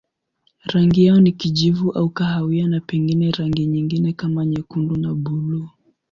Rangi 0.63 1.05
yao 1.05 1.19
ni 1.19 1.31
kijivu 1.31 1.91
au 1.91 2.09
kahawia 2.09 2.67
na 2.67 2.79
pengine 2.79 3.31
rangi 3.31 3.65
nyingine 3.65 4.13
kama 4.13 4.45
nyekundu 4.45 4.97
na 4.97 5.13
buluu. 5.13 5.69